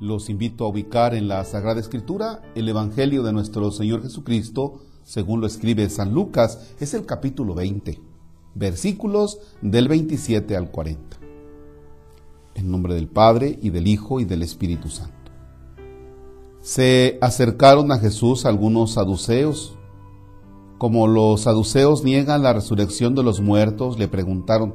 los 0.00 0.28
invito 0.28 0.64
a 0.64 0.68
ubicar 0.68 1.14
en 1.14 1.28
la 1.28 1.44
Sagrada 1.44 1.78
Escritura 1.78 2.42
el 2.56 2.68
Evangelio 2.68 3.22
de 3.22 3.32
nuestro 3.32 3.70
Señor 3.70 4.02
Jesucristo, 4.02 4.80
según 5.04 5.40
lo 5.40 5.46
escribe 5.46 5.88
San 5.88 6.12
Lucas, 6.12 6.74
es 6.80 6.92
el 6.94 7.06
capítulo 7.06 7.54
20, 7.54 8.00
versículos 8.56 9.38
del 9.60 9.86
27 9.86 10.56
al 10.56 10.72
40. 10.72 11.18
En 12.56 12.70
nombre 12.70 12.94
del 12.94 13.06
Padre 13.06 13.58
y 13.62 13.70
del 13.70 13.86
Hijo 13.86 14.18
y 14.18 14.24
del 14.24 14.42
Espíritu 14.42 14.88
Santo. 14.88 15.30
Se 16.60 17.18
acercaron 17.20 17.92
a 17.92 17.98
Jesús 17.98 18.44
algunos 18.44 18.94
saduceos. 18.94 19.76
Como 20.78 21.06
los 21.06 21.42
saduceos 21.42 22.02
niegan 22.02 22.42
la 22.42 22.52
resurrección 22.52 23.14
de 23.14 23.22
los 23.22 23.40
muertos, 23.40 23.98
le 23.98 24.08
preguntaron, 24.08 24.74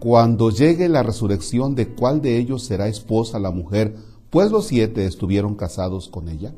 cuando 0.00 0.48
llegue 0.48 0.88
la 0.88 1.02
resurrección 1.02 1.74
de 1.74 1.94
cuál 1.94 2.22
de 2.22 2.38
ellos 2.38 2.64
será 2.64 2.88
esposa 2.88 3.38
la 3.38 3.50
mujer, 3.50 3.94
pues 4.30 4.50
los 4.50 4.66
siete 4.66 5.04
estuvieron 5.04 5.54
casados 5.54 6.08
con 6.08 6.30
ella. 6.30 6.54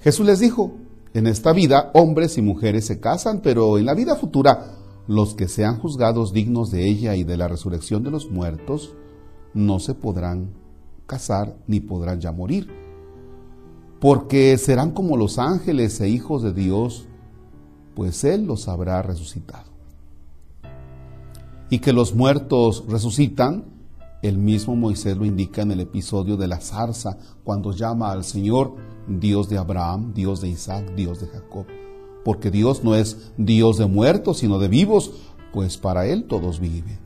Jesús 0.00 0.26
les 0.26 0.40
dijo, 0.40 0.72
en 1.14 1.28
esta 1.28 1.52
vida 1.52 1.92
hombres 1.94 2.36
y 2.36 2.42
mujeres 2.42 2.84
se 2.84 2.98
casan, 2.98 3.42
pero 3.42 3.78
en 3.78 3.86
la 3.86 3.94
vida 3.94 4.16
futura 4.16 4.74
los 5.06 5.36
que 5.36 5.46
sean 5.46 5.78
juzgados 5.78 6.32
dignos 6.32 6.72
de 6.72 6.88
ella 6.88 7.14
y 7.14 7.22
de 7.22 7.36
la 7.36 7.46
resurrección 7.46 8.02
de 8.02 8.10
los 8.10 8.28
muertos 8.28 8.94
no 9.54 9.78
se 9.78 9.94
podrán 9.94 10.50
casar 11.06 11.56
ni 11.68 11.78
podrán 11.78 12.20
ya 12.20 12.32
morir, 12.32 12.68
porque 14.00 14.58
serán 14.58 14.90
como 14.90 15.16
los 15.16 15.38
ángeles 15.38 16.00
e 16.00 16.08
hijos 16.08 16.42
de 16.42 16.52
Dios, 16.52 17.06
pues 17.94 18.24
Él 18.24 18.46
los 18.46 18.66
habrá 18.66 19.00
resucitado 19.02 19.73
y 21.74 21.80
que 21.80 21.92
los 21.92 22.14
muertos 22.14 22.84
resucitan, 22.88 23.64
el 24.22 24.38
mismo 24.38 24.76
Moisés 24.76 25.16
lo 25.16 25.24
indica 25.24 25.62
en 25.62 25.72
el 25.72 25.80
episodio 25.80 26.36
de 26.36 26.46
la 26.46 26.60
zarza, 26.60 27.18
cuando 27.42 27.72
llama 27.72 28.12
al 28.12 28.22
Señor 28.22 28.76
Dios 29.08 29.48
de 29.48 29.58
Abraham, 29.58 30.14
Dios 30.14 30.40
de 30.40 30.50
Isaac, 30.50 30.94
Dios 30.94 31.20
de 31.20 31.26
Jacob. 31.26 31.66
Porque 32.24 32.52
Dios 32.52 32.84
no 32.84 32.94
es 32.94 33.32
Dios 33.36 33.78
de 33.78 33.86
muertos, 33.86 34.38
sino 34.38 34.60
de 34.60 34.68
vivos, 34.68 35.14
pues 35.52 35.76
para 35.76 36.06
Él 36.06 36.26
todos 36.28 36.60
viven. 36.60 37.00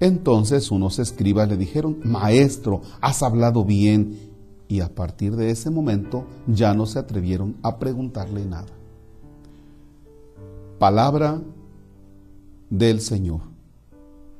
Entonces 0.00 0.70
unos 0.70 0.98
escribas 0.98 1.46
le 1.46 1.58
dijeron, 1.58 1.98
Maestro, 2.02 2.80
has 3.02 3.22
hablado 3.22 3.66
bien. 3.66 4.30
Y 4.68 4.80
a 4.80 4.94
partir 4.94 5.36
de 5.36 5.50
ese 5.50 5.68
momento 5.68 6.24
ya 6.46 6.72
no 6.72 6.86
se 6.86 6.98
atrevieron 6.98 7.56
a 7.60 7.78
preguntarle 7.78 8.46
nada. 8.46 8.72
Palabra 10.78 11.42
del 12.70 13.02
Señor. 13.02 13.49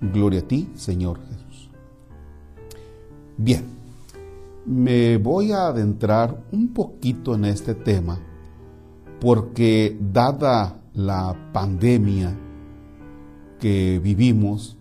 Gloria 0.01 0.41
a 0.41 0.49
ti, 0.49 0.71
Señor 0.75 1.19
Jesús. 1.29 1.71
Bien, 3.37 3.65
me 4.67 5.17
voy 5.19 5.53
a 5.53 5.69
adentrar 5.69 6.43
un 6.53 6.69
poquito 6.69 7.35
en 7.35 7.45
este 7.45 7.75
tema 7.75 8.19
porque 9.21 9.99
dada 10.01 10.81
la 10.95 11.37
pandemia 11.53 12.37
que 13.61 14.01
vivimos, 14.03 14.77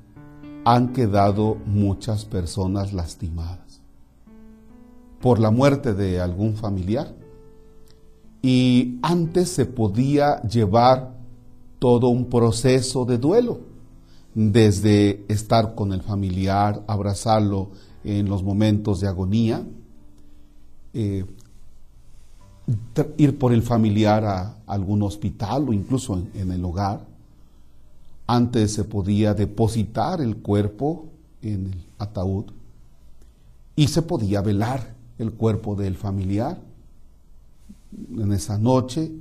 han 0.66 0.94
quedado 0.94 1.58
muchas 1.66 2.26
personas 2.26 2.94
lastimadas 2.94 3.82
por 5.22 5.40
la 5.40 5.52
muerte 5.52 5.94
de 5.94 6.22
algún 6.22 6.56
familiar. 6.56 7.14
Y 8.42 9.00
antes 9.02 9.50
se 9.50 9.66
podía 9.66 10.42
llevar 10.44 11.14
todo 11.78 12.08
un 12.08 12.30
proceso 12.30 13.04
de 13.04 13.18
duelo, 13.18 13.60
desde 14.34 15.26
estar 15.28 15.76
con 15.76 15.94
el 15.94 16.02
familiar, 16.02 16.84
abrazarlo 16.88 17.70
en 18.04 18.30
los 18.30 18.44
momentos 18.44 19.02
de 19.02 19.08
agonía, 19.08 19.64
eh, 20.94 21.26
ir 23.18 23.38
por 23.38 23.54
el 23.54 23.62
familiar 23.62 24.26
a 24.26 24.58
algún 24.68 25.02
hospital 25.02 25.70
o 25.70 25.74
incluso 25.74 26.22
en, 26.34 26.52
el 26.52 26.64
hogar. 26.64 27.06
Antes 28.28 28.74
se 28.74 28.84
podía 28.84 29.34
depositar 29.34 30.22
el 30.22 30.38
cuerpo 30.38 31.08
en 31.42 31.68
el 31.68 31.86
ataúd 31.98 32.46
y 33.76 33.88
se 33.88 34.02
podía 34.04 34.42
velar 34.42 34.94
el 35.18 35.32
cuerpo 35.32 35.76
del 35.76 35.96
familiar 35.96 36.62
en 38.18 38.32
esa 38.32 38.58
noche. 38.58 39.12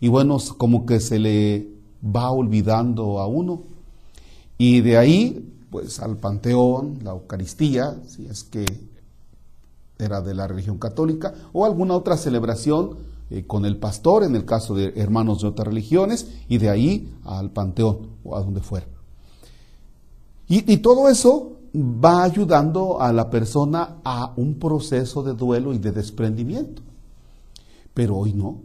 Y 0.00 0.08
bueno, 0.08 0.38
como 0.58 0.84
que 0.84 1.00
se 1.00 1.18
le 1.18 1.68
va 2.04 2.30
olvidando 2.30 3.20
a 3.20 3.26
uno. 3.26 3.75
Y 4.58 4.80
de 4.80 4.96
ahí, 4.96 5.52
pues 5.70 6.00
al 6.00 6.16
panteón, 6.16 6.98
la 7.02 7.10
Eucaristía, 7.10 7.96
si 8.06 8.26
es 8.26 8.44
que 8.44 8.64
era 9.98 10.20
de 10.20 10.34
la 10.34 10.46
religión 10.46 10.78
católica, 10.78 11.34
o 11.52 11.64
alguna 11.64 11.94
otra 11.94 12.16
celebración 12.16 12.96
eh, 13.30 13.44
con 13.46 13.64
el 13.64 13.76
pastor, 13.76 14.24
en 14.24 14.36
el 14.36 14.44
caso 14.44 14.74
de 14.74 14.92
hermanos 14.96 15.42
de 15.42 15.48
otras 15.48 15.68
religiones, 15.68 16.28
y 16.48 16.58
de 16.58 16.70
ahí 16.70 17.14
al 17.24 17.50
panteón 17.50 18.10
o 18.24 18.36
a 18.36 18.40
donde 18.40 18.60
fuera. 18.60 18.86
Y, 20.48 20.72
y 20.72 20.78
todo 20.78 21.08
eso 21.08 21.56
va 21.76 22.22
ayudando 22.22 23.00
a 23.00 23.12
la 23.12 23.28
persona 23.28 23.96
a 24.04 24.32
un 24.36 24.58
proceso 24.58 25.22
de 25.22 25.34
duelo 25.34 25.74
y 25.74 25.78
de 25.78 25.92
desprendimiento. 25.92 26.82
Pero 27.92 28.16
hoy 28.16 28.32
no. 28.32 28.62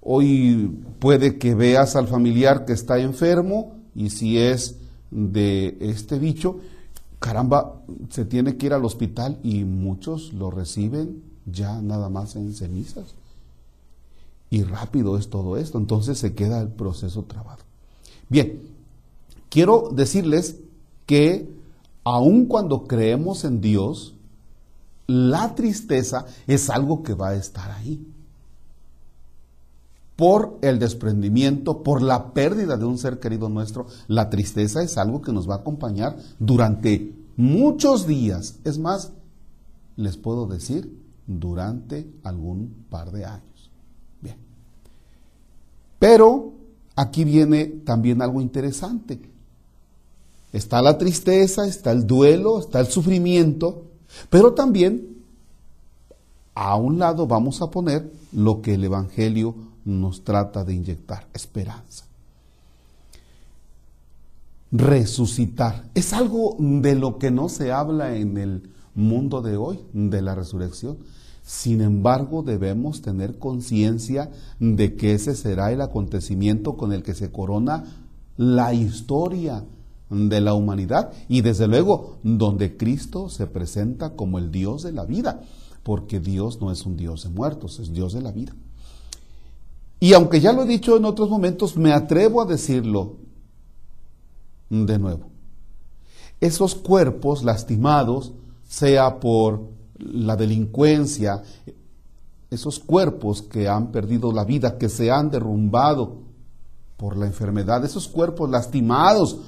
Hoy 0.00 0.82
puede 0.98 1.38
que 1.38 1.54
veas 1.54 1.96
al 1.96 2.08
familiar 2.08 2.64
que 2.64 2.72
está 2.72 2.98
enfermo 2.98 3.72
y 3.94 4.10
si 4.10 4.38
es 4.38 4.76
de 5.14 5.78
este 5.80 6.18
bicho, 6.18 6.58
caramba, 7.20 7.80
se 8.10 8.24
tiene 8.24 8.56
que 8.56 8.66
ir 8.66 8.72
al 8.74 8.84
hospital 8.84 9.38
y 9.42 9.64
muchos 9.64 10.32
lo 10.34 10.50
reciben 10.50 11.22
ya 11.46 11.80
nada 11.80 12.08
más 12.10 12.36
en 12.36 12.52
cenizas. 12.52 13.14
Y 14.50 14.64
rápido 14.64 15.16
es 15.16 15.30
todo 15.30 15.56
esto, 15.56 15.78
entonces 15.78 16.18
se 16.18 16.34
queda 16.34 16.60
el 16.60 16.68
proceso 16.68 17.22
trabado. 17.22 17.62
Bien, 18.28 18.60
quiero 19.48 19.90
decirles 19.92 20.56
que 21.06 21.48
aun 22.02 22.46
cuando 22.46 22.84
creemos 22.84 23.44
en 23.44 23.60
Dios, 23.60 24.14
la 25.06 25.54
tristeza 25.54 26.26
es 26.46 26.70
algo 26.70 27.02
que 27.02 27.14
va 27.14 27.30
a 27.30 27.36
estar 27.36 27.70
ahí 27.70 28.04
por 30.16 30.58
el 30.62 30.78
desprendimiento, 30.78 31.82
por 31.82 32.00
la 32.00 32.32
pérdida 32.32 32.76
de 32.76 32.84
un 32.84 32.98
ser 32.98 33.18
querido 33.18 33.48
nuestro, 33.48 33.86
la 34.06 34.30
tristeza 34.30 34.82
es 34.82 34.96
algo 34.96 35.22
que 35.22 35.32
nos 35.32 35.48
va 35.48 35.54
a 35.54 35.58
acompañar 35.58 36.16
durante 36.38 37.12
muchos 37.36 38.06
días. 38.06 38.56
Es 38.64 38.78
más, 38.78 39.12
les 39.96 40.16
puedo 40.16 40.46
decir, 40.46 40.96
durante 41.26 42.06
algún 42.22 42.86
par 42.90 43.10
de 43.10 43.24
años. 43.24 43.70
Bien. 44.20 44.36
Pero 45.98 46.52
aquí 46.94 47.24
viene 47.24 47.66
también 47.66 48.22
algo 48.22 48.40
interesante. 48.40 49.20
Está 50.52 50.80
la 50.80 50.96
tristeza, 50.96 51.66
está 51.66 51.90
el 51.90 52.06
duelo, 52.06 52.60
está 52.60 52.78
el 52.78 52.86
sufrimiento, 52.86 53.86
pero 54.30 54.54
también 54.54 55.14
a 56.54 56.76
un 56.76 57.00
lado 57.00 57.26
vamos 57.26 57.60
a 57.60 57.70
poner 57.70 58.12
lo 58.32 58.62
que 58.62 58.74
el 58.74 58.84
Evangelio 58.84 59.56
nos 59.84 60.24
trata 60.24 60.64
de 60.64 60.74
inyectar 60.74 61.26
esperanza. 61.32 62.04
Resucitar. 64.72 65.84
Es 65.94 66.12
algo 66.12 66.56
de 66.58 66.94
lo 66.94 67.18
que 67.18 67.30
no 67.30 67.48
se 67.48 67.70
habla 67.70 68.16
en 68.16 68.38
el 68.38 68.70
mundo 68.94 69.40
de 69.42 69.56
hoy, 69.56 69.80
de 69.92 70.22
la 70.22 70.34
resurrección. 70.34 70.98
Sin 71.44 71.80
embargo, 71.80 72.42
debemos 72.42 73.02
tener 73.02 73.38
conciencia 73.38 74.30
de 74.58 74.96
que 74.96 75.12
ese 75.12 75.36
será 75.36 75.70
el 75.72 75.82
acontecimiento 75.82 76.76
con 76.76 76.92
el 76.92 77.02
que 77.02 77.14
se 77.14 77.30
corona 77.30 77.84
la 78.36 78.72
historia 78.72 79.64
de 80.10 80.40
la 80.40 80.54
humanidad 80.54 81.12
y 81.28 81.40
desde 81.42 81.66
luego 81.66 82.18
donde 82.22 82.76
Cristo 82.76 83.28
se 83.28 83.46
presenta 83.46 84.16
como 84.16 84.38
el 84.38 84.50
Dios 84.50 84.82
de 84.82 84.92
la 84.92 85.04
vida, 85.04 85.42
porque 85.82 86.18
Dios 86.18 86.60
no 86.60 86.72
es 86.72 86.86
un 86.86 86.96
Dios 86.96 87.24
de 87.24 87.30
muertos, 87.30 87.78
es 87.78 87.92
Dios 87.92 88.12
de 88.14 88.22
la 88.22 88.32
vida. 88.32 88.54
Y 90.04 90.12
aunque 90.12 90.38
ya 90.38 90.52
lo 90.52 90.64
he 90.64 90.66
dicho 90.66 90.98
en 90.98 91.06
otros 91.06 91.30
momentos, 91.30 91.78
me 91.78 91.90
atrevo 91.90 92.42
a 92.42 92.44
decirlo 92.44 93.16
de 94.68 94.98
nuevo. 94.98 95.30
Esos 96.42 96.74
cuerpos 96.74 97.42
lastimados 97.42 98.34
sea 98.68 99.18
por 99.18 99.62
la 99.96 100.36
delincuencia, 100.36 101.42
esos 102.50 102.80
cuerpos 102.80 103.40
que 103.40 103.66
han 103.66 103.92
perdido 103.92 104.30
la 104.30 104.44
vida, 104.44 104.76
que 104.76 104.90
se 104.90 105.10
han 105.10 105.30
derrumbado 105.30 106.18
por 106.98 107.16
la 107.16 107.24
enfermedad, 107.24 107.82
esos 107.82 108.06
cuerpos 108.06 108.50
lastimados 108.50 109.38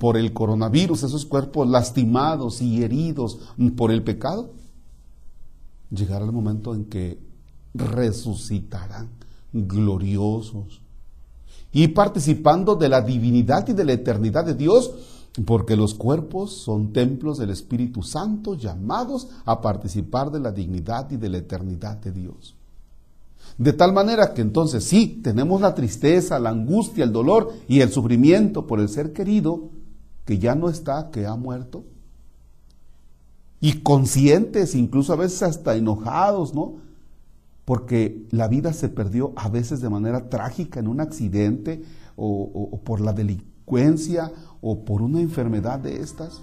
por 0.00 0.16
el 0.16 0.32
coronavirus, 0.32 1.04
esos 1.04 1.24
cuerpos 1.24 1.68
lastimados 1.68 2.60
y 2.60 2.82
heridos 2.82 3.38
por 3.76 3.92
el 3.92 4.02
pecado, 4.02 4.50
llegará 5.92 6.24
el 6.24 6.32
momento 6.32 6.74
en 6.74 6.86
que 6.86 7.20
resucitarán 7.72 9.19
gloriosos 9.52 10.80
y 11.72 11.88
participando 11.88 12.74
de 12.74 12.88
la 12.88 13.00
divinidad 13.00 13.68
y 13.68 13.72
de 13.72 13.84
la 13.84 13.92
eternidad 13.92 14.44
de 14.44 14.54
Dios, 14.54 14.92
porque 15.44 15.76
los 15.76 15.94
cuerpos 15.94 16.52
son 16.52 16.92
templos 16.92 17.38
del 17.38 17.50
Espíritu 17.50 18.02
Santo 18.02 18.54
llamados 18.54 19.28
a 19.44 19.60
participar 19.60 20.30
de 20.30 20.40
la 20.40 20.50
dignidad 20.50 21.10
y 21.10 21.16
de 21.16 21.28
la 21.28 21.38
eternidad 21.38 21.98
de 21.98 22.12
Dios. 22.12 22.56
De 23.56 23.72
tal 23.72 23.92
manera 23.92 24.34
que 24.34 24.42
entonces 24.42 24.84
sí, 24.84 25.20
tenemos 25.22 25.60
la 25.60 25.74
tristeza, 25.74 26.38
la 26.38 26.50
angustia, 26.50 27.04
el 27.04 27.12
dolor 27.12 27.52
y 27.68 27.80
el 27.80 27.92
sufrimiento 27.92 28.66
por 28.66 28.80
el 28.80 28.88
ser 28.88 29.12
querido 29.12 29.70
que 30.24 30.38
ya 30.38 30.54
no 30.54 30.68
está, 30.68 31.10
que 31.10 31.26
ha 31.26 31.36
muerto. 31.36 31.84
Y 33.60 33.80
conscientes, 33.80 34.74
incluso 34.74 35.12
a 35.12 35.16
veces 35.16 35.42
hasta 35.42 35.76
enojados, 35.76 36.54
¿no? 36.54 36.76
Porque 37.70 38.26
la 38.32 38.48
vida 38.48 38.72
se 38.72 38.88
perdió 38.88 39.32
a 39.36 39.48
veces 39.48 39.80
de 39.80 39.88
manera 39.88 40.28
trágica 40.28 40.80
en 40.80 40.88
un 40.88 41.00
accidente 41.00 41.84
o, 42.16 42.80
por 42.82 43.00
la 43.00 43.12
delincuencia 43.12 44.32
o 44.60 44.84
por 44.84 45.02
una 45.02 45.20
enfermedad 45.20 45.78
de 45.78 46.00
estas. 46.00 46.42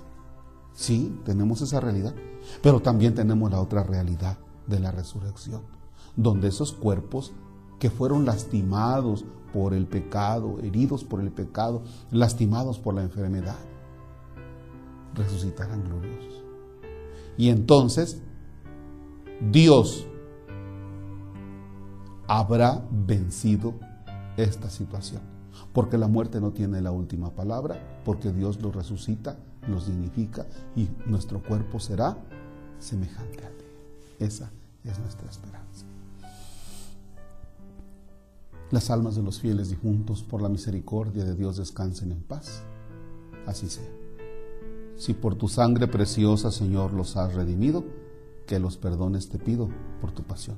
Sí, 0.73 1.19
tenemos 1.25 1.59
esa 1.61 1.81
realidad. 1.81 2.15
Pero 2.63 2.79
también 2.79 3.13
tenemos 3.13 3.51
la 3.51 3.59
otra 3.59 3.83
realidad 3.83 4.37
de 4.67 4.79
la 4.79 4.93
resurrección 4.93 5.63
donde 6.15 6.47
esos 6.47 6.71
cuerpos 6.71 7.33
que 7.77 7.89
fueron 7.89 8.23
lastimados 8.23 9.25
por 9.51 9.73
el 9.73 9.85
pecado, 9.85 10.59
heridos 10.59 11.03
por 11.03 11.19
el 11.19 11.33
pecado, 11.33 11.83
lastimados 12.09 12.79
por 12.79 12.93
la 12.93 13.03
enfermedad, 13.03 13.59
resucitarán 15.13 15.83
gloriosos. 15.83 16.41
Y 17.37 17.49
entonces 17.49 18.21
Dios 19.51 20.07
habrá 22.27 22.83
vencido 22.91 23.73
esta 24.37 24.69
situación. 24.69 25.21
Porque 25.73 25.97
la 25.97 26.07
muerte 26.07 26.39
no 26.39 26.51
tiene 26.51 26.81
la 26.81 26.91
última 26.91 27.31
palabra, 27.31 28.01
porque 28.05 28.31
Dios 28.31 28.61
los 28.61 28.75
resucita, 28.75 29.37
los 29.67 29.87
dignifica 29.87 30.45
y 30.75 30.89
nuestro 31.05 31.41
cuerpo 31.41 31.79
será 31.79 32.17
semejante 32.79 33.43
a 33.43 33.47
Él. 33.47 33.55
Esa 34.19 34.51
es 34.83 34.99
nuestra 34.99 35.29
esperanza 35.29 35.57
las 38.71 38.89
almas 38.89 39.15
de 39.15 39.23
los 39.23 39.39
fieles 39.39 39.69
difuntos 39.69 40.23
por 40.23 40.41
la 40.41 40.49
misericordia 40.49 41.23
de 41.23 41.35
Dios 41.35 41.57
descansen 41.57 42.11
en 42.11 42.21
paz. 42.21 42.63
Así 43.45 43.69
sea. 43.69 43.89
Si 44.97 45.13
por 45.13 45.35
tu 45.35 45.47
sangre 45.47 45.87
preciosa, 45.87 46.51
Señor, 46.51 46.93
los 46.93 47.15
has 47.15 47.33
redimido, 47.33 47.85
que 48.45 48.59
los 48.59 48.77
perdones 48.77 49.29
te 49.29 49.37
pido 49.37 49.69
por 50.01 50.11
tu 50.11 50.23
pasión 50.23 50.57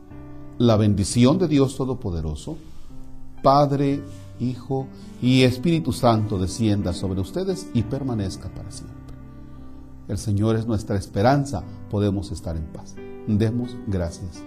La 0.61 0.77
bendición 0.77 1.39
de 1.39 1.47
Dios 1.47 1.75
Todopoderoso, 1.75 2.55
Padre, 3.41 4.03
Hijo 4.39 4.85
y 5.19 5.41
Espíritu 5.41 5.91
Santo 5.91 6.37
descienda 6.37 6.93
sobre 6.93 7.19
ustedes 7.19 7.67
y 7.73 7.81
permanezca 7.81 8.47
para 8.49 8.69
siempre. 8.69 9.15
El 10.07 10.19
Señor 10.19 10.57
es 10.57 10.67
nuestra 10.67 10.97
esperanza, 10.97 11.63
podemos 11.89 12.31
estar 12.31 12.55
en 12.55 12.65
paz. 12.65 12.93
Demos 13.25 13.75
gracias 13.87 14.43